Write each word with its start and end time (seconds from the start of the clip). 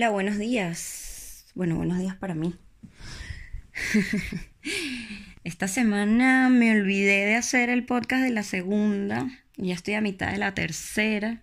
hola, 0.00 0.08
buenos 0.08 0.38
días. 0.38 1.44
Bueno, 1.54 1.76
buenos 1.76 1.98
días 1.98 2.16
para 2.16 2.34
mí. 2.34 2.54
Esta 5.44 5.68
semana 5.68 6.48
me 6.48 6.70
olvidé 6.70 7.26
de 7.26 7.34
hacer 7.34 7.68
el 7.68 7.84
podcast 7.84 8.22
de 8.22 8.30
la 8.30 8.42
segunda. 8.42 9.28
Ya 9.58 9.74
estoy 9.74 9.92
a 9.92 10.00
mitad 10.00 10.32
de 10.32 10.38
la 10.38 10.54
tercera. 10.54 11.42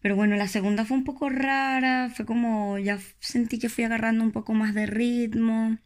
Pero 0.00 0.16
bueno, 0.16 0.36
la 0.36 0.48
segunda 0.48 0.86
fue 0.86 0.96
un 0.96 1.04
poco 1.04 1.28
rara. 1.28 2.08
Fue 2.08 2.24
como, 2.24 2.78
ya 2.78 2.98
sentí 3.20 3.58
que 3.58 3.68
fui 3.68 3.84
agarrando 3.84 4.24
un 4.24 4.32
poco 4.32 4.54
más 4.54 4.72
de 4.72 4.86
ritmo. 4.86 5.76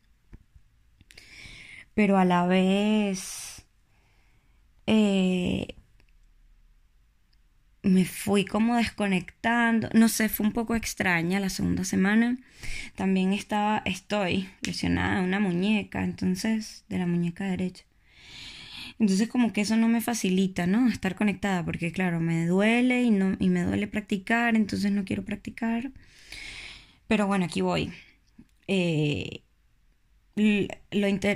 Pero 1.95 2.17
a 2.17 2.25
la 2.25 2.47
vez... 2.47 3.67
Eh, 4.87 5.67
me 7.83 8.05
fui 8.05 8.45
como 8.45 8.77
desconectando, 8.77 9.88
no 9.95 10.09
sé, 10.09 10.29
fue 10.29 10.46
un 10.46 10.52
poco 10.52 10.74
extraña 10.74 11.41
la 11.41 11.49
segunda 11.49 11.85
semana. 11.85 12.38
También 12.95 13.32
estaba, 13.32 13.82
estoy 13.85 14.49
lesionada 14.63 15.23
una 15.23 15.41
muñeca, 15.41 16.05
entonces, 16.05 16.85
de 16.88 16.99
la 16.99 17.07
muñeca 17.07 17.45
derecha. 17.45 17.85
Entonces 18.99 19.29
como 19.29 19.52
que 19.55 19.63
eso 19.63 19.77
no 19.77 19.88
me 19.88 20.02
facilita, 20.02 20.66
¿no? 20.66 20.88
Estar 20.88 21.15
conectada, 21.15 21.65
porque 21.65 21.90
claro, 21.90 22.21
me 22.21 22.46
duele 22.46 23.02
y, 23.02 23.10
no, 23.10 23.35
y 23.38 23.49
me 23.49 23.63
duele 23.63 23.87
practicar, 23.87 24.57
entonces 24.57 24.93
no 24.93 25.05
quiero 25.07 25.24
practicar. 25.24 25.90
Pero 27.09 27.27
bueno, 27.27 27.46
aquí 27.46 27.62
voy. 27.62 27.93
Eh, 28.68 29.43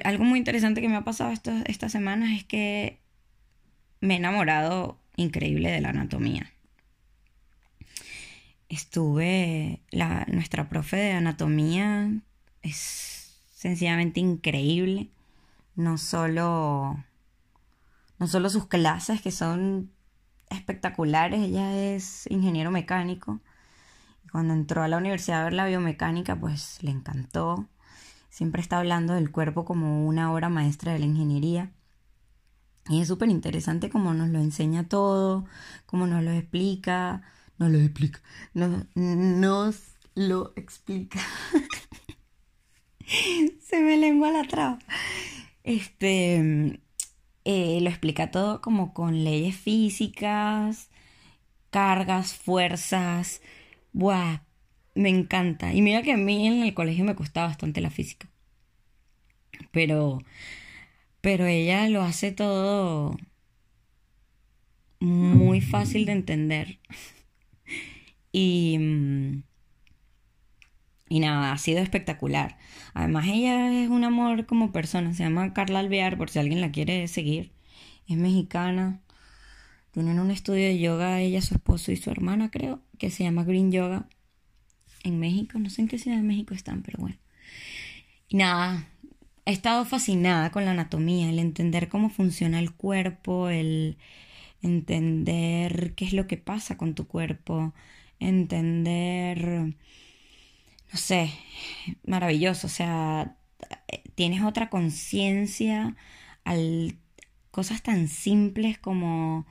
algo 0.05 0.25
muy 0.25 0.39
interesante 0.39 0.81
que 0.81 0.89
me 0.89 0.97
ha 0.97 1.05
pasado 1.05 1.33
estas 1.33 1.93
semanas 1.93 2.31
es 2.37 2.45
que 2.45 3.01
me 4.01 4.15
he 4.15 4.17
enamorado 4.19 4.99
increíble 5.17 5.71
de 5.71 5.81
la 5.81 5.91
anatomía. 5.91 6.51
Estuve, 8.69 9.83
la, 9.91 10.27
nuestra 10.29 10.69
profe 10.69 10.97
de 10.97 11.13
anatomía 11.13 12.11
es 12.63 13.39
sencillamente 13.55 14.21
increíble. 14.21 15.11
No 15.77 15.99
solo, 15.99 17.05
no 18.19 18.27
solo 18.27 18.51
sus 18.51 18.67
clases 18.67 19.21
que 19.21 19.31
son 19.31 19.91
espectaculares, 20.51 21.41
ella 21.41 21.77
es 21.77 22.27
ingeniero 22.31 22.71
mecánico. 22.71 23.41
Cuando 24.31 24.55
entró 24.55 24.83
a 24.83 24.89
la 24.89 24.97
universidad 24.97 25.43
a 25.43 25.45
ver 25.45 25.53
la 25.53 25.67
biomecánica, 25.67 26.37
pues 26.37 26.83
le 26.83 26.91
encantó. 26.91 27.69
Siempre 28.31 28.61
está 28.61 28.79
hablando 28.79 29.15
del 29.15 29.31
cuerpo 29.31 29.65
como 29.65 30.07
una 30.07 30.33
obra 30.33 30.49
maestra 30.49 30.93
de 30.93 30.99
la 30.99 31.07
ingeniería. 31.07 31.71
Y 32.89 33.01
es 33.01 33.09
súper 33.09 33.31
interesante 33.31 33.89
cómo 33.89 34.13
nos 34.15 34.29
lo 34.29 34.41
enseña 34.41 34.89
todo, 34.89 35.47
cómo 35.87 36.07
nos 36.07 36.23
lo 36.23 36.33
explica, 36.33 37.23
nos 37.59 37.71
lo 37.71 37.79
explica, 37.79 38.21
nos, 38.53 38.87
nos 38.95 39.81
lo 40.15 40.53
explica. 40.57 41.21
Se 43.61 43.81
me 43.81 43.97
lengua 43.97 44.31
la 44.31 44.45
traba. 44.45 44.79
Este, 45.63 46.81
eh, 47.45 47.79
lo 47.81 47.89
explica 47.89 48.31
todo 48.31 48.61
como 48.61 48.95
con 48.95 49.25
leyes 49.25 49.57
físicas, 49.57 50.91
cargas, 51.71 52.35
fuerzas. 52.35 53.43
Buah, 53.93 54.43
me 54.95 55.09
encanta. 55.11 55.73
Y 55.75 55.83
mira 55.83 56.03
que 56.03 56.13
a 56.13 56.17
mí 56.17 56.47
en 56.47 56.63
el 56.65 56.75
colegio 56.75 57.05
me 57.05 57.17
costaba 57.17 57.49
bastante 57.49 57.81
la 57.81 57.91
física. 57.91 58.29
Pero 59.73 60.21
pero 61.25 61.47
ella 61.47 61.89
lo 61.89 62.03
hace 62.03 62.33
todo 62.33 63.17
muy 65.01 65.63
fácil 65.63 66.05
de 66.05 66.13
entender. 66.13 66.81
y, 68.33 68.79
y 71.09 71.21
nada, 71.21 71.53
ha 71.53 71.57
sido 71.57 71.79
espectacular. 71.79 72.59
Además, 72.93 73.27
ella 73.27 73.73
es 73.73 73.89
un 73.89 74.05
amor 74.05 74.45
como 74.45 74.71
persona. 74.71 75.15
Se 75.15 75.23
llama 75.23 75.55
Carla 75.55 75.79
Alvear, 75.79 76.19
por 76.19 76.29
si 76.29 76.41
alguien 76.41 76.61
la 76.61 76.73
quiere 76.73 77.09
seguir. 77.09 77.53
Es 78.07 78.19
mexicana. 78.19 79.01
Tienen 79.93 80.19
un 80.19 80.31
estudio 80.31 80.67
de 80.67 80.79
yoga, 80.79 81.23
ella, 81.23 81.41
su 81.41 81.55
esposo 81.55 81.91
y 81.91 81.97
su 81.97 82.11
hermana, 82.11 82.51
creo, 82.51 82.83
que 82.99 83.11
se 83.11 83.25
llama 83.25 83.45
Green 83.45 83.73
Yoga 83.73 84.11
en 85.05 85.19
México. 85.19 85.59
No 85.59 85.71
sé 85.71 85.81
en 85.81 85.89
qué 85.89 85.99
ciudad 85.99 86.19
de 86.19 86.23
México 86.23 86.53
están, 86.53 86.83
pero 86.83 86.99
bueno. 87.01 87.17
Y 88.29 88.37
nada, 88.37 88.91
he 89.47 89.53
estado 89.53 89.85
fascinada 89.85 90.51
con 90.51 90.65
la 90.65 90.73
anatomía, 90.73 91.29
el 91.31 91.39
entender 91.39 91.89
cómo 91.89 92.11
funciona 92.11 92.59
el 92.59 92.73
cuerpo, 92.73 93.49
el 93.49 93.99
entender 94.63 95.95
qué 95.95 96.07
es 96.07 96.13
lo 96.15 96.27
que 96.27 96.37
pasa 96.39 96.77
con 96.77 96.95
tu 96.95 97.07
cuerpo, 97.07 97.75
entender, 98.21 99.47
no 99.49 99.75
sé, 100.93 101.31
maravilloso, 102.07 102.67
o 102.67 102.71
sea, 102.71 103.37
tienes 104.15 104.43
otra 104.43 104.71
conciencia 104.71 105.97
al 106.45 106.97
cosas 107.51 107.83
tan 107.83 108.09
simples 108.09 108.79
como 108.79 109.47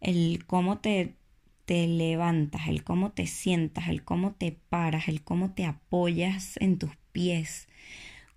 el 0.00 0.44
cómo 0.46 0.78
te, 0.78 1.16
te 1.64 1.86
levantas, 1.86 2.68
el 2.68 2.84
cómo 2.84 3.12
te 3.12 3.26
sientas, 3.26 3.88
el 3.88 4.04
cómo 4.04 4.32
te 4.32 4.52
paras, 4.68 5.08
el 5.08 5.22
cómo 5.22 5.52
te 5.52 5.64
apoyas 5.64 6.56
en 6.58 6.78
tus 6.78 6.92
pies 7.12 7.68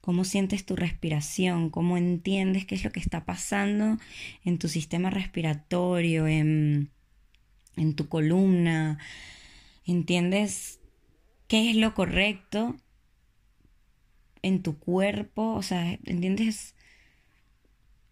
cómo 0.03 0.25
sientes 0.25 0.65
tu 0.65 0.75
respiración, 0.75 1.69
cómo 1.69 1.95
entiendes 1.95 2.65
qué 2.65 2.75
es 2.75 2.83
lo 2.83 2.91
que 2.91 2.99
está 2.99 3.23
pasando 3.23 3.97
en 4.43 4.59
tu 4.59 4.67
sistema 4.67 5.09
respiratorio, 5.09 6.27
en, 6.27 6.91
en 7.77 7.95
tu 7.95 8.09
columna, 8.09 8.99
entiendes 9.85 10.81
qué 11.47 11.69
es 11.69 11.77
lo 11.77 11.93
correcto 11.93 12.75
en 14.41 14.61
tu 14.61 14.77
cuerpo, 14.77 15.53
o 15.53 15.61
sea, 15.61 15.97
entiendes, 16.03 16.75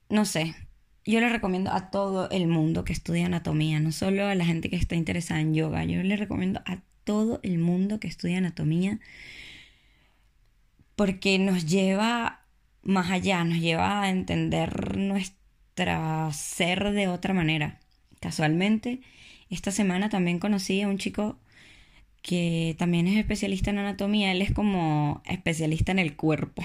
no 0.07 0.24
sé, 0.24 0.56
yo 1.03 1.19
le 1.19 1.28
recomiendo 1.28 1.74
a 1.74 1.91
todo 1.91 2.30
el 2.30 2.47
mundo 2.47 2.85
que 2.85 2.94
estudia 2.94 3.25
anatomía, 3.25 3.81
no 3.81 3.91
solo 3.91 4.28
a 4.28 4.35
la 4.35 4.46
gente 4.46 4.69
que 4.69 4.78
está 4.78 4.96
interesada 4.96 5.41
en 5.41 5.53
yoga, 5.53 5.84
yo 5.84 6.01
le 6.03 6.16
recomiendo 6.16 6.62
a 6.66 6.84
todo 7.03 7.41
el 7.44 7.57
mundo 7.57 8.00
que 8.00 8.07
estudia 8.07 8.38
anatomía 8.38 9.01
porque 11.01 11.39
nos 11.39 11.66
lleva 11.66 12.45
más 12.84 13.09
allá, 13.09 13.44
nos 13.44 13.57
lleva 13.57 14.03
a 14.03 14.12
entender 14.12 14.97
nuestra 14.97 16.31
ser 16.31 16.91
de 16.91 17.07
otra 17.07 17.34
manera. 17.34 17.79
Casualmente, 18.19 19.01
esta 19.50 19.72
semana 19.72 20.09
también 20.09 20.38
conocí 20.38 20.79
a 20.84 20.88
un 20.88 21.00
chico 21.00 21.39
que 22.22 22.75
también 22.78 23.07
es 23.07 23.17
especialista 23.17 23.72
en 23.72 23.79
anatomía, 23.79 24.31
él 24.31 24.44
es 24.44 24.51
como 24.53 25.23
especialista 25.25 25.91
en 25.91 25.97
el 25.97 26.16
cuerpo. 26.16 26.63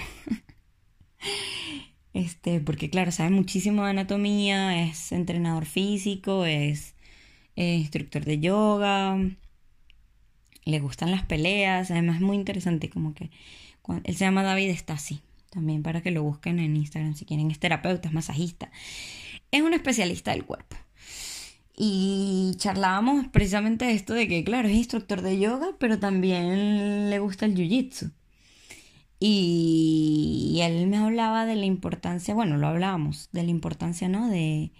este, 2.13 2.59
porque 2.59 2.91
claro, 2.91 3.11
sabe 3.11 3.31
muchísimo 3.31 3.85
de 3.85 3.89
anatomía, 3.89 4.83
es 4.83 5.13
entrenador 5.13 5.65
físico, 5.65 6.45
es 6.45 6.93
instructor 7.55 8.23
de 8.23 8.37
yoga, 8.37 9.17
le 10.63 10.79
gustan 10.79 11.09
las 11.09 11.23
peleas, 11.25 11.89
además 11.89 12.17
es 12.17 12.21
muy 12.21 12.37
interesante 12.37 12.87
como 12.87 13.15
que 13.15 13.31
él 14.03 14.15
se 14.15 14.25
llama 14.25 14.43
David 14.43 14.71
Stasi, 14.71 15.21
también 15.49 15.83
para 15.83 16.01
que 16.01 16.11
lo 16.11 16.23
busquen 16.23 16.59
en 16.59 16.75
Instagram 16.75 17.15
si 17.15 17.25
quieren. 17.25 17.51
Es 17.51 17.59
terapeuta, 17.59 18.07
es 18.09 18.13
masajista. 18.13 18.71
Es 19.51 19.61
un 19.61 19.73
especialista 19.73 20.31
del 20.31 20.45
cuerpo. 20.45 20.75
Y 21.79 22.53
charlábamos 22.57 23.27
precisamente 23.27 23.85
de 23.85 23.93
esto 23.93 24.13
de 24.15 24.27
que, 24.27 24.43
claro, 24.43 24.67
es 24.67 24.75
instructor 24.75 25.21
de 25.21 25.39
yoga, 25.39 25.75
pero 25.79 25.99
también 25.99 27.09
le 27.11 27.19
gusta 27.19 27.45
el 27.45 27.55
jiu-jitsu. 27.55 28.11
Y, 29.19 30.59
él 30.61 30.87
me 30.87 30.97
hablaba 30.97 31.45
de 31.45 31.55
la 31.55 31.65
importancia, 31.65 32.33
bueno, 32.33 32.57
lo 32.57 32.67
hablábamos, 32.67 33.29
de 33.31 33.43
la 33.43 33.51
importancia, 33.51 34.09
¿no? 34.09 34.27
De, 34.27 34.71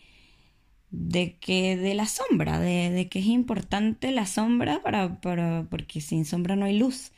de 0.91 1.37
que 1.39 1.77
de 1.77 1.93
la 1.95 2.07
sombra, 2.07 2.59
de, 2.59 2.89
de 2.91 3.09
que 3.09 3.19
es 3.19 3.25
importante 3.27 4.11
la 4.11 4.25
sombra 4.25 4.81
para, 4.83 5.21
para, 5.21 5.67
porque 5.69 6.01
sin 6.01 6.25
sombra 6.25 6.55
no 6.55 6.65
hay 6.65 6.77
luz. 6.77 7.11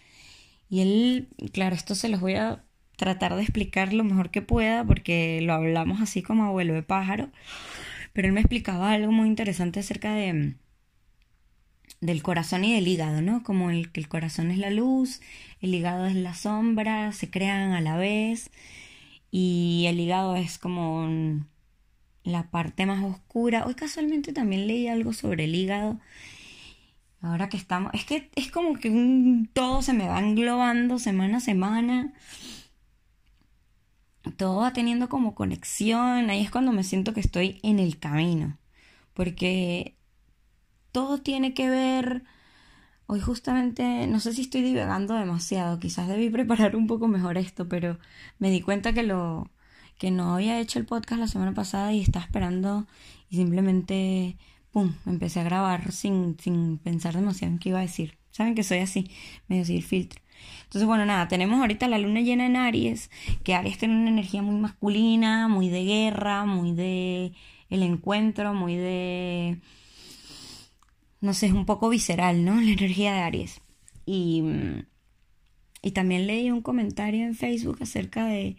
Y 0.69 0.81
él, 0.81 1.29
claro, 1.53 1.75
esto 1.75 1.95
se 1.95 2.09
los 2.09 2.21
voy 2.21 2.35
a 2.35 2.63
tratar 2.97 3.35
de 3.35 3.41
explicar 3.41 3.93
lo 3.93 4.03
mejor 4.03 4.29
que 4.31 4.41
pueda 4.41 4.83
porque 4.85 5.41
lo 5.41 5.53
hablamos 5.53 6.01
así 6.01 6.21
como 6.21 6.43
abuelo 6.45 6.73
de 6.73 6.83
pájaro. 6.83 7.29
Pero 8.13 8.27
él 8.27 8.33
me 8.33 8.41
explicaba 8.41 8.91
algo 8.93 9.11
muy 9.11 9.27
interesante 9.27 9.79
acerca 9.79 10.13
de 10.13 10.55
del 12.01 12.23
corazón 12.23 12.63
y 12.63 12.73
del 12.73 12.87
hígado, 12.87 13.21
¿no? 13.21 13.43
Como 13.43 13.71
el 13.71 13.91
que 13.91 13.99
el 13.99 14.07
corazón 14.07 14.51
es 14.51 14.57
la 14.57 14.69
luz, 14.69 15.21
el 15.61 15.73
hígado 15.75 16.05
es 16.05 16.15
la 16.15 16.33
sombra, 16.33 17.11
se 17.11 17.29
crean 17.29 17.73
a 17.73 17.81
la 17.81 17.97
vez 17.97 18.51
y 19.31 19.85
el 19.87 19.99
hígado 19.99 20.35
es 20.35 20.57
como 20.57 21.09
la 22.23 22.49
parte 22.51 22.85
más 22.85 23.03
oscura. 23.03 23.65
Hoy 23.65 23.75
casualmente 23.75 24.33
también 24.33 24.67
leí 24.67 24.87
algo 24.87 25.13
sobre 25.13 25.45
el 25.45 25.55
hígado 25.55 25.99
Ahora 27.21 27.49
que 27.49 27.57
estamos, 27.57 27.91
es 27.93 28.05
que 28.05 28.31
es 28.35 28.51
como 28.51 28.75
que 28.79 29.45
todo 29.53 29.81
se 29.81 29.93
me 29.93 30.07
va 30.07 30.19
englobando 30.19 30.99
semana 30.99 31.37
a 31.37 31.41
semana. 31.41 32.13
Todo 34.37 34.57
va 34.61 34.73
teniendo 34.73 35.09
como 35.09 35.35
conexión. 35.35 36.29
Ahí 36.29 36.41
es 36.41 36.51
cuando 36.51 36.71
me 36.71 36.83
siento 36.83 37.13
que 37.13 37.19
estoy 37.19 37.59
en 37.63 37.79
el 37.79 37.99
camino. 37.99 38.57
Porque 39.13 39.97
todo 40.91 41.19
tiene 41.19 41.53
que 41.53 41.69
ver 41.69 42.23
Hoy 43.11 43.21
justamente, 43.21 44.05
no 44.05 44.19
sé 44.19 44.33
si 44.33 44.41
estoy 44.41 44.61
divagando 44.61 45.15
demasiado, 45.15 45.79
quizás 45.79 46.07
debí 46.07 46.29
preparar 46.29 46.75
un 46.75 46.85
poco 46.85 47.07
mejor 47.07 47.39
esto, 47.39 47.67
pero 47.67 47.97
me 48.37 48.51
di 48.51 48.61
cuenta 48.61 48.93
que 48.93 49.01
lo 49.01 49.49
que 49.97 50.11
no 50.11 50.35
había 50.35 50.59
hecho 50.59 50.77
el 50.77 50.85
podcast 50.85 51.19
la 51.19 51.27
semana 51.27 51.55
pasada 51.55 51.91
y 51.91 52.01
estaba 52.01 52.23
esperando 52.23 52.85
y 53.27 53.37
simplemente, 53.37 54.37
pum, 54.71 54.93
empecé 55.05 55.39
a 55.39 55.43
grabar 55.43 55.91
sin, 55.91 56.37
sin 56.39 56.77
pensar 56.77 57.15
demasiado 57.15 57.53
en 57.53 57.59
qué 57.59 57.69
iba 57.69 57.79
a 57.79 57.83
decir. 57.83 58.17
Saben 58.31 58.55
que 58.55 58.63
soy 58.63 58.79
así, 58.79 59.09
medio 59.47 59.63
decir 59.63 59.83
filtro. 59.83 60.21
Entonces, 60.63 60.85
bueno, 60.85 61.05
nada, 61.05 61.27
tenemos 61.27 61.59
ahorita 61.59 61.87
la 61.87 61.97
luna 61.97 62.21
llena 62.21 62.45
en 62.45 62.55
Aries, 62.55 63.09
que 63.43 63.55
Aries 63.55 63.77
tiene 63.77 63.95
una 63.95 64.09
energía 64.09 64.41
muy 64.41 64.59
masculina, 64.59 65.47
muy 65.47 65.69
de 65.69 65.83
guerra, 65.83 66.45
muy 66.45 66.73
de 66.73 67.33
el 67.69 67.83
encuentro, 67.83 68.53
muy 68.53 68.75
de 68.75 69.59
no 71.21 71.33
sé, 71.33 71.47
es 71.47 71.53
un 71.53 71.65
poco 71.65 71.89
visceral, 71.89 72.45
¿no? 72.45 72.55
La 72.61 72.71
energía 72.71 73.13
de 73.13 73.19
Aries. 73.19 73.61
Y, 74.05 74.43
y 75.81 75.91
también 75.91 76.27
leí 76.27 76.51
un 76.51 76.61
comentario 76.61 77.25
en 77.25 77.35
Facebook 77.35 77.77
acerca 77.81 78.25
de, 78.25 78.57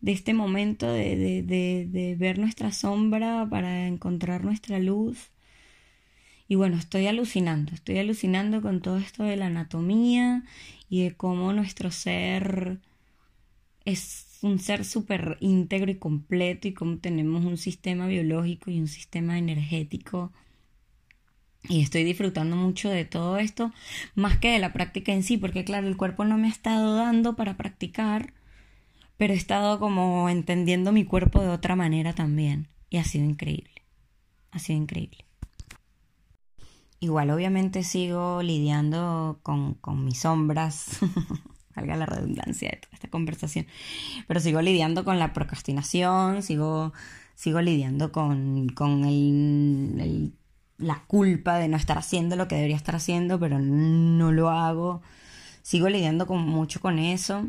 de 0.00 0.12
este 0.12 0.34
momento 0.34 0.90
de, 0.92 1.16
de, 1.16 1.86
de, 1.86 2.16
ver 2.16 2.38
nuestra 2.38 2.72
sombra 2.72 3.46
para 3.50 3.86
encontrar 3.86 4.44
nuestra 4.44 4.78
luz. 4.78 5.31
Y 6.52 6.54
bueno, 6.54 6.76
estoy 6.76 7.06
alucinando, 7.06 7.72
estoy 7.72 7.96
alucinando 7.96 8.60
con 8.60 8.82
todo 8.82 8.98
esto 8.98 9.22
de 9.22 9.38
la 9.38 9.46
anatomía 9.46 10.44
y 10.90 11.02
de 11.02 11.14
cómo 11.14 11.50
nuestro 11.54 11.90
ser 11.90 12.78
es 13.86 14.36
un 14.42 14.58
ser 14.58 14.84
súper 14.84 15.38
íntegro 15.40 15.90
y 15.90 15.94
completo 15.94 16.68
y 16.68 16.74
cómo 16.74 16.98
tenemos 16.98 17.46
un 17.46 17.56
sistema 17.56 18.06
biológico 18.06 18.70
y 18.70 18.80
un 18.80 18.86
sistema 18.86 19.38
energético 19.38 20.30
y 21.70 21.80
estoy 21.80 22.04
disfrutando 22.04 22.54
mucho 22.54 22.90
de 22.90 23.06
todo 23.06 23.38
esto, 23.38 23.72
más 24.14 24.36
que 24.36 24.50
de 24.50 24.58
la 24.58 24.74
práctica 24.74 25.14
en 25.14 25.22
sí, 25.22 25.38
porque 25.38 25.64
claro, 25.64 25.88
el 25.88 25.96
cuerpo 25.96 26.26
no 26.26 26.36
me 26.36 26.48
ha 26.48 26.50
estado 26.50 26.96
dando 26.96 27.34
para 27.34 27.56
practicar, 27.56 28.34
pero 29.16 29.32
he 29.32 29.36
estado 29.36 29.78
como 29.78 30.28
entendiendo 30.28 30.92
mi 30.92 31.06
cuerpo 31.06 31.40
de 31.40 31.48
otra 31.48 31.76
manera 31.76 32.12
también. 32.12 32.68
Y 32.90 32.98
ha 32.98 33.04
sido 33.04 33.24
increíble. 33.24 33.72
Ha 34.50 34.58
sido 34.58 34.78
increíble. 34.78 35.24
Igual 37.02 37.30
obviamente 37.30 37.82
sigo 37.82 38.42
lidiando 38.42 39.40
con, 39.42 39.74
con 39.74 40.04
mis 40.04 40.20
sombras, 40.20 41.00
valga 41.74 41.96
la 41.96 42.06
redundancia 42.06 42.70
de 42.70 42.76
toda 42.76 42.94
esta 42.94 43.10
conversación, 43.10 43.66
pero 44.28 44.38
sigo 44.38 44.62
lidiando 44.62 45.04
con 45.04 45.18
la 45.18 45.32
procrastinación, 45.32 46.44
sigo, 46.44 46.92
sigo 47.34 47.60
lidiando 47.60 48.12
con, 48.12 48.68
con 48.68 49.04
el, 49.04 50.32
la 50.78 51.02
culpa 51.08 51.58
de 51.58 51.66
no 51.66 51.76
estar 51.76 51.98
haciendo 51.98 52.36
lo 52.36 52.46
que 52.46 52.54
debería 52.54 52.76
estar 52.76 52.94
haciendo, 52.94 53.40
pero 53.40 53.58
no 53.58 54.30
lo 54.30 54.50
hago. 54.50 55.02
Sigo 55.62 55.88
lidiando 55.88 56.26
mucho 56.26 56.80
con 56.80 57.00
eso. 57.00 57.48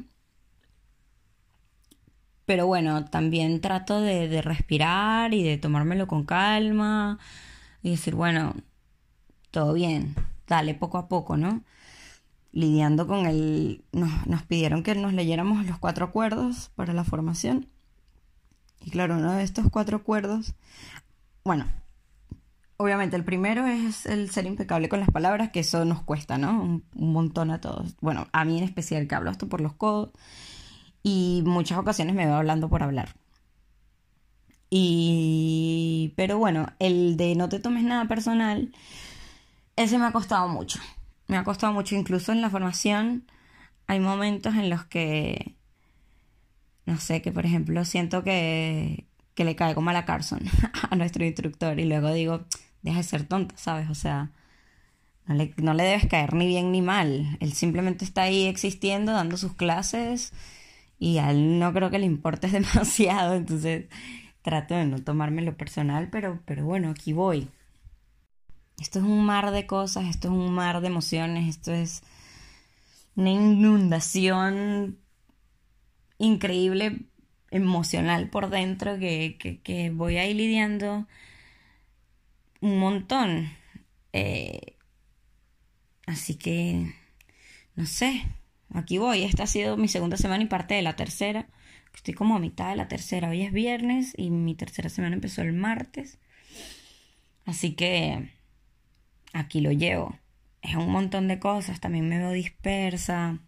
Pero 2.46 2.66
bueno, 2.66 3.06
también 3.06 3.62
trato 3.62 4.02
de, 4.02 4.28
de 4.30 4.42
respirar 4.42 5.32
y 5.36 5.44
de 5.44 5.60
tomármelo 5.60 6.08
con 6.08 6.24
calma 6.26 7.20
y 7.84 7.92
decir, 7.92 8.16
bueno, 8.16 8.56
todo 9.54 9.74
bien, 9.74 10.16
dale 10.48 10.74
poco 10.74 10.98
a 10.98 11.08
poco, 11.08 11.38
¿no? 11.38 11.64
Lidiando 12.52 13.08
con 13.08 13.26
el... 13.26 13.86
Nos, 13.94 14.28
nos 14.28 14.44
pidieron 14.44 14.84
que 14.84 14.96
nos 14.96 15.14
leyéramos 15.14 15.66
los 15.66 15.80
cuatro 15.80 16.06
acuerdos 16.06 16.72
para 16.76 16.94
la 16.94 17.04
formación. 17.06 17.70
Y 18.82 18.90
claro, 18.92 19.16
uno 19.16 19.32
de 19.34 19.44
estos 19.44 19.70
cuatro 19.70 19.98
acuerdos, 19.98 20.56
bueno, 21.46 21.66
Obviamente, 22.78 23.16
el 23.16 23.24
primero 23.24 23.66
es 23.68 24.06
el 24.08 24.30
ser 24.32 24.46
impecable 24.46 24.90
con 24.90 25.00
las 25.00 25.10
palabras, 25.10 25.52
que 25.52 25.62
eso 25.62 25.86
nos 25.86 26.02
cuesta, 26.02 26.38
¿no? 26.38 26.62
Un, 26.62 26.84
montón 27.14 27.52
a 27.52 27.62
todos. 27.62 27.96
Bueno, 28.02 28.28
a 28.34 28.44
mí 28.46 28.58
en 28.58 28.64
especial, 28.64 29.08
que 29.08 29.16
hablo 29.16 29.32
esto 29.32 29.48
por 29.48 29.62
los 29.62 29.74
codos. 29.74 30.10
Y 31.04 31.44
muchas 31.46 31.78
ocasiones 31.78 32.16
me 32.16 32.26
veo 32.26 32.36
hablando 32.36 32.70
por 32.70 32.84
hablar. 32.84 33.16
Y. 34.70 36.14
Pero 36.18 36.38
bueno, 36.40 36.68
el 36.80 37.16
de 37.16 37.36
no 37.36 37.48
te 37.48 37.60
tomes 37.60 37.84
nada 37.84 38.06
personal, 38.08 38.74
ese 39.76 39.98
me 39.98 40.06
ha 40.06 40.12
costado 40.12 40.48
mucho. 40.48 40.80
Me 41.28 41.38
ha 41.38 41.44
costado 41.44 41.74
mucho, 41.74 41.96
incluso 41.96 42.32
en 42.32 42.42
la 42.42 42.50
formación. 42.50 43.26
Hay 43.88 44.00
momentos 44.00 44.56
en 44.56 44.70
los 44.70 44.86
que. 44.86 45.56
No 46.86 47.00
sé, 47.00 47.22
que 47.22 47.32
por 47.32 47.46
ejemplo 47.46 47.86
siento 47.86 48.24
que, 48.24 49.08
que 49.36 49.46
le 49.46 49.56
cae 49.56 49.74
como 49.74 49.90
a 49.92 50.06
Carson 50.06 50.42
a 50.90 50.96
nuestro 50.96 51.24
instructor 51.26 51.80
y 51.80 51.86
luego 51.86 52.12
digo, 52.12 52.46
deja 52.82 52.98
de 52.98 53.04
ser 53.04 53.24
tonta, 53.24 53.56
¿sabes? 53.58 53.90
O 53.90 53.96
sea, 53.96 54.32
no 55.26 55.36
le, 55.36 55.54
no 55.58 55.74
le 55.74 55.84
debes 55.84 56.08
caer 56.08 56.34
ni 56.34 56.46
bien 56.46 56.72
ni 56.72 56.82
mal. 56.82 57.38
Él 57.40 57.54
simplemente 57.54 58.04
está 58.04 58.24
ahí 58.24 58.48
existiendo, 58.48 59.14
dando 59.14 59.38
sus 59.38 59.54
clases 59.54 60.34
y 61.00 61.18
a 61.18 61.32
él 61.32 61.60
no 61.60 61.74
creo 61.74 61.90
que 61.90 62.00
le 62.00 62.06
importe 62.06 62.48
demasiado, 62.50 63.36
entonces 63.36 63.86
trato 64.42 64.76
de 64.76 64.86
no 64.86 65.00
tomármelo 65.00 65.56
personal, 65.56 66.10
pero, 66.12 66.42
pero 66.46 66.66
bueno, 66.66 66.90
aquí 66.90 67.14
voy. 67.14 67.50
Esto 68.80 69.00
es 69.00 69.06
un 69.06 69.26
mar 69.26 69.52
de 69.52 69.66
cosas, 69.66 70.06
esto 70.06 70.28
es 70.28 70.34
un 70.34 70.54
mar 70.54 70.82
de 70.82 70.88
emociones, 70.88 71.50
esto 71.50 71.72
es 71.72 72.04
una 73.16 73.32
inundación 73.32 75.00
increíble 76.18 77.06
emocional 77.52 78.30
por 78.30 78.50
dentro 78.50 78.98
que, 78.98 79.38
que, 79.40 79.62
que 79.62 79.92
voy 79.92 80.18
ahí 80.18 80.34
lidiando 80.34 81.08
un 82.62 82.80
montón. 82.80 83.52
Eh, 84.14 84.78
así 86.08 86.36
que, 86.36 86.94
no 87.76 87.86
sé, 87.86 88.24
aquí 88.74 88.98
voy. 88.98 89.24
Esta 89.24 89.44
ha 89.44 89.48
sido 89.48 89.78
mi 89.78 89.88
segunda 89.88 90.18
semana 90.18 90.44
y 90.44 90.48
parte 90.48 90.74
de 90.74 90.82
la 90.82 90.96
tercera. 90.96 91.48
Estoy 91.94 92.14
como 92.14 92.36
a 92.36 92.40
mitad 92.40 92.70
de 92.70 92.76
la 92.76 92.88
tercera. 92.88 93.30
Hoy 93.30 93.42
es 93.44 93.52
viernes 93.52 94.14
y 94.18 94.32
mi 94.32 94.56
tercera 94.56 94.90
semana 94.90 95.16
empezó 95.16 95.42
el 95.42 95.54
martes. 95.54 96.18
Así 97.46 97.74
que 97.76 98.32
aquí 99.34 99.62
lo 99.62 99.72
llevo. 99.72 100.18
Es 100.62 100.76
un 100.76 100.90
montón 100.92 101.28
de 101.28 101.40
cosas. 101.40 101.80
También 101.80 102.08
me 102.08 102.20
veo 102.20 102.32
dispersa. 102.32 103.40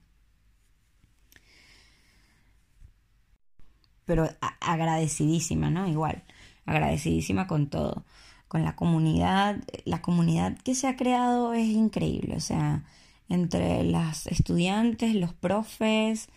Pero 4.06 4.30
agradecidísima, 4.60 5.70
¿no? 5.70 5.88
Igual. 5.88 6.24
Agradecidísima 6.65 7.48
con 7.48 7.70
todo 7.70 8.06
con 8.48 8.63
la 8.63 8.75
comunidad. 8.75 9.63
La 9.86 10.01
comunidad 10.01 10.58
que 10.60 10.75
se 10.75 10.88
ha 10.88 10.96
creado 10.96 11.54
es 11.54 11.68
increíble, 11.68 12.36
o 12.36 12.39
sea, 12.39 12.84
entre 13.30 13.84
las 13.84 14.27
estudiantes, 14.27 15.15
los 15.15 15.34
profes, 15.34 16.30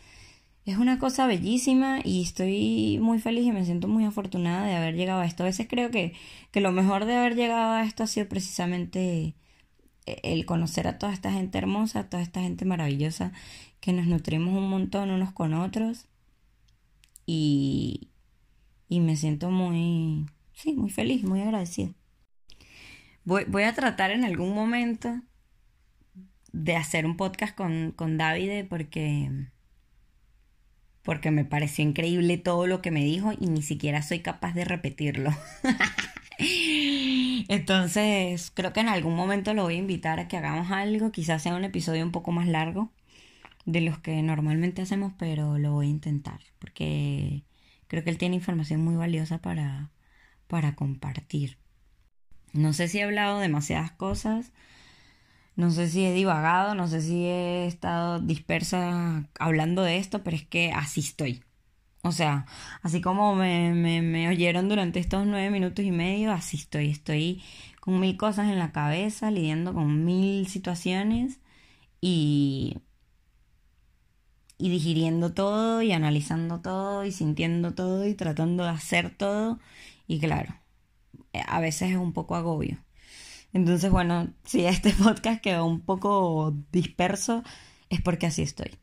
es 0.69 0.77
una 0.77 0.99
cosa 0.99 1.27
bellísima 1.27 2.01
y 2.05 2.23
estoy 2.23 2.99
muy 3.01 3.19
feliz 3.19 3.47
y 3.47 3.53
me 3.53 3.65
siento 3.65 3.89
muy 3.89 4.05
afortunada 4.05 4.67
de 4.67 4.75
haber 4.75 4.95
llegado 4.95 5.21
a 5.21 5.25
esto. 5.25 5.43
A 5.43 5.47
veces 5.47 5.67
creo 5.67 5.91
que, 5.91 6.13
que 6.51 6.61
lo 6.61 6.73
mejor 6.73 7.07
de 7.07 7.17
haber 7.17 7.37
llegado 7.37 7.73
a 7.73 7.85
esto 7.85 8.03
ha 8.03 8.07
sido 8.07 8.29
precisamente 8.29 9.35
eh, 10.05 10.21
el 10.25 10.45
conocer 10.45 10.87
a 10.87 10.99
toda 10.99 11.15
esta 11.15 11.33
gente 11.33 11.57
hermosa, 11.57 12.01
a 12.01 12.11
toda 12.11 12.23
esta 12.23 12.43
gente 12.43 12.67
maravillosa, 12.67 13.33
que 13.81 13.95
nos 13.95 14.09
nutrimos 14.09 14.55
un 14.55 14.69
montón 14.69 15.11
unos 15.11 15.33
con 15.33 15.55
otros. 15.55 16.05
Y, 17.25 18.11
y 18.91 19.01
me 19.01 19.17
siento 19.17 19.51
muy, 19.51 20.27
sí, 20.53 20.75
muy 20.75 20.91
feliz, 20.91 21.25
muy 21.25 21.41
agradecida. 21.41 21.95
Voy, 23.25 23.63
a 23.63 23.75
tratar 23.75 24.11
en 24.11 24.23
algún 24.23 24.55
momento 24.55 25.19
de 26.53 26.77
hacer 26.77 27.07
un 27.07 27.17
podcast 27.17 27.57
con, 27.57 27.93
con 27.93 28.19
Davide 28.19 28.65
porque, 28.65 29.49
porque 31.02 31.31
me 31.31 31.45
pareció 31.45 31.85
increíble 31.85 32.38
todo 32.38 32.67
lo 32.67 32.83
que 32.83 32.90
me 32.90 33.05
dijo 33.05 33.33
y 33.38 33.47
ni 33.47 33.62
siquiera 33.62 34.02
soy 34.02 34.21
capaz 34.21 34.52
de 34.55 34.64
repetirlo. 34.64 35.31
Entonces, 37.49 38.50
creo 38.55 38.73
que 38.73 38.81
en 38.81 38.88
algún 38.88 39.17
momento 39.17 39.55
lo 39.55 39.64
voy 39.64 39.75
a 39.75 39.78
invitar 39.78 40.21
a 40.21 40.28
que 40.28 40.37
hagamos 40.37 40.71
algo, 40.71 41.11
quizás 41.12 41.43
sea 41.43 41.55
un 41.55 41.64
episodio 41.64 42.05
un 42.05 42.12
poco 42.12 42.33
más 42.33 42.47
largo 42.47 42.93
de 43.64 43.81
los 43.81 43.99
que 43.99 44.23
normalmente 44.23 44.83
hacemos, 44.83 45.12
pero 45.19 45.59
lo 45.59 45.73
voy 45.73 45.87
a 45.87 45.90
intentar 45.90 46.40
porque 46.59 47.45
creo 47.87 48.05
que 48.05 48.11
él 48.11 48.19
tiene 48.19 48.37
información 48.37 48.83
muy 48.83 48.97
valiosa 48.97 49.38
para, 49.38 49.90
para 50.47 50.75
compartir. 50.75 51.59
No 52.52 52.73
sé 52.73 52.88
si 52.88 52.99
he 52.99 53.05
hablado 53.05 53.40
demasiadas 53.40 53.93
cosas, 53.93 54.52
no 55.59 55.73
sé 55.73 55.88
si 55.88 56.05
he 56.05 56.12
divagado, 56.15 56.77
no 56.77 56.87
sé 56.87 57.03
si 57.03 57.25
he 57.27 57.67
estado 57.67 58.21
dispersa 58.21 59.29
hablando 59.41 59.83
de 59.83 59.99
esto, 59.99 60.23
pero 60.23 60.37
es 60.37 60.47
que 60.47 60.73
así 60.73 61.00
estoy. 61.00 61.43
O 62.03 62.12
sea, 62.12 62.47
así 62.83 63.00
como 63.00 63.35
me, 63.35 63.73
me, 63.75 64.29
oyeron 64.29 64.69
durante 64.69 65.00
estos 65.00 65.27
nueve 65.27 65.50
minutos 65.50 65.85
y 65.85 65.91
medio, 65.91 66.33
así 66.33 66.57
estoy. 66.59 66.91
Estoy 66.91 67.43
con 67.81 67.99
mil 67.99 68.17
cosas 68.17 68.49
en 68.49 68.61
la 68.61 68.71
cabeza, 68.73 69.33
lidiando 69.33 69.75
con 69.75 70.05
mil 70.05 70.47
situaciones 70.47 71.41
y, 72.00 72.79
y 74.59 74.71
digiriendo 74.71 75.35
todo 75.35 75.83
y 75.83 75.93
analizando 75.93 76.61
todo 76.61 77.05
y 77.05 77.12
sintiendo 77.12 77.75
todo 77.75 78.07
y 78.07 78.15
tratando 78.15 78.65
de 78.65 78.71
hacer 78.71 79.11
todo. 79.17 79.59
Y 80.07 80.21
claro, 80.21 80.55
a 81.49 81.61
veces 81.61 81.91
es 81.93 81.97
un 81.97 82.12
poco 82.12 82.37
agobio. 82.37 82.79
Entonces, 83.52 83.90
bueno, 83.90 84.28
si 84.45 84.64
este 84.64 84.93
podcast 84.93 85.40
quedó 85.40 85.64
un 85.67 85.81
poco 85.81 86.55
disperso, 86.73 87.43
es 87.88 88.00
porque 88.00 88.26
así 88.26 88.43
estoy. 88.43 88.76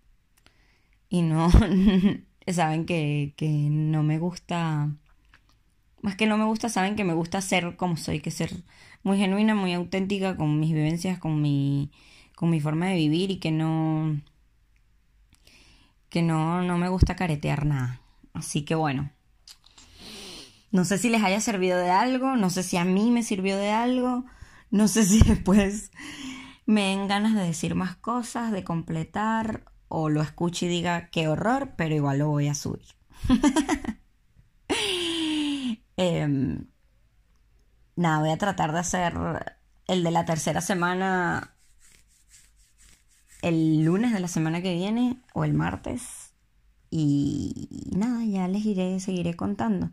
Y 1.10 1.22
no, 1.22 1.50
saben 2.48 2.86
que, 2.86 3.34
que 3.38 3.50
no 3.50 4.04
me 4.04 4.18
gusta, 4.18 4.90
más 6.02 6.16
que 6.16 6.28
no 6.28 6.38
me 6.38 6.46
gusta, 6.46 6.70
saben 6.70 6.96
que 6.96 7.04
me 7.04 7.14
gusta 7.14 7.42
ser 7.42 7.76
como 7.78 7.98
soy, 7.98 8.20
que 8.20 8.32
ser 8.32 8.52
muy 9.04 9.18
genuina, 9.18 9.56
muy 9.56 9.74
auténtica 9.74 10.36
con 10.36 10.60
mis 10.60 10.74
vivencias, 10.74 11.20
con 11.20 11.42
mi, 11.42 11.92
con 12.36 12.50
mi 12.50 12.60
forma 12.60 12.88
de 12.88 12.96
vivir 12.96 13.32
y 13.32 13.38
que 13.38 13.52
no, 13.52 14.20
que 16.10 16.22
no, 16.22 16.64
no 16.64 16.78
me 16.78 16.90
gusta 16.90 17.16
caretear 17.16 17.66
nada. 17.66 18.02
Así 18.34 18.64
que 18.64 18.76
bueno, 18.76 19.12
no 20.72 20.86
sé 20.86 20.98
si 20.98 21.10
les 21.10 21.24
haya 21.24 21.40
servido 21.40 21.78
de 21.78 21.90
algo, 21.90 22.36
no 22.36 22.50
sé 22.50 22.64
si 22.64 22.78
a 22.78 22.84
mí 22.84 23.12
me 23.12 23.24
sirvió 23.24 23.58
de 23.58 23.72
algo, 23.72 24.26
no 24.72 24.88
sé 24.88 25.06
si 25.06 25.22
después 25.22 25.92
me 26.66 26.90
den 26.90 27.08
ganas 27.08 27.36
de 27.36 27.44
decir 27.44 27.76
más 27.76 27.96
cosas, 27.96 28.52
de 28.52 28.64
completar 28.64 29.64
o 29.88 30.10
lo 30.10 30.22
escuche 30.22 30.66
y 30.66 30.70
diga 30.70 31.10
qué 31.10 31.28
horror, 31.28 31.74
pero 31.78 31.96
igual 31.96 32.20
lo 32.20 32.30
voy 32.30 32.48
a 32.48 32.56
subir. 32.56 32.86
Em, 35.98 36.68
nada, 37.96 38.20
voy 38.20 38.32
a 38.32 38.38
tratar 38.38 38.74
de 38.74 38.80
hacer 38.80 39.14
el 39.88 40.04
de 40.04 40.12
la 40.12 40.26
tercera 40.26 40.60
semana 40.60 41.56
el 43.46 43.84
lunes 43.84 44.12
de 44.12 44.20
la 44.20 44.28
semana 44.28 44.62
que 44.62 44.74
viene 44.74 45.22
o 45.34 45.44
el 45.44 45.54
martes. 45.54 46.32
Y 46.90 47.70
nada, 47.96 48.24
ya 48.26 48.48
les 48.48 48.66
iré, 48.66 49.00
seguiré 49.00 49.36
contando. 49.36 49.92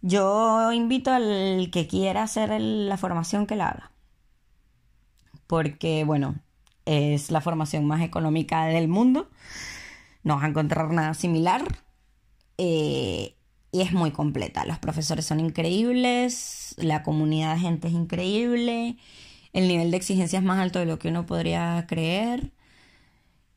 Yo 0.00 0.72
invito 0.72 1.10
al 1.10 1.70
que 1.72 1.88
quiera 1.88 2.22
hacer 2.22 2.60
la 2.60 2.96
formación 2.96 3.46
que 3.46 3.56
la 3.56 3.68
haga. 3.68 3.90
Porque, 5.46 6.04
bueno, 6.04 6.36
es 6.84 7.30
la 7.30 7.40
formación 7.40 7.84
más 7.86 8.02
económica 8.02 8.66
del 8.66 8.88
mundo. 8.88 9.30
No 10.22 10.36
vas 10.36 10.44
a 10.44 10.48
encontrar 10.48 10.92
nada 10.92 11.14
similar. 11.14 11.62
Eh, 12.58 13.34
y 13.74 13.80
es 13.80 13.92
muy 13.92 14.12
completa. 14.12 14.64
Los 14.64 14.78
profesores 14.78 15.26
son 15.26 15.40
increíbles, 15.40 16.76
la 16.78 17.02
comunidad 17.02 17.54
de 17.54 17.60
gente 17.60 17.88
es 17.88 17.94
increíble, 17.94 18.96
el 19.52 19.66
nivel 19.66 19.90
de 19.90 19.96
exigencia 19.96 20.38
es 20.38 20.44
más 20.44 20.60
alto 20.60 20.78
de 20.78 20.86
lo 20.86 21.00
que 21.00 21.08
uno 21.08 21.26
podría 21.26 21.84
creer 21.88 22.52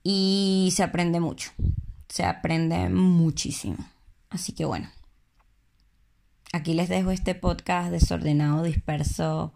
y 0.01 0.74
se 0.74 0.82
aprende 0.82 1.20
mucho, 1.20 1.51
se 2.10 2.24
aprende 2.24 2.89
muchísimo. 2.89 3.77
Así 4.32 4.53
que 4.53 4.65
bueno, 4.65 4.89
aquí 6.51 6.74
les 6.74 6.89
dejo 6.89 7.12
este 7.12 7.36
podcast 7.36 7.91
desordenado, 7.91 8.63
disperso 8.63 9.53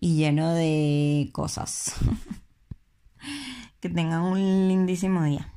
y 0.00 0.16
lleno 0.16 0.52
de 0.54 1.30
cosas. 1.32 1.94
que 3.80 3.88
tengan 3.88 4.22
un 4.22 4.68
lindísimo 4.68 5.22
día. 5.24 5.52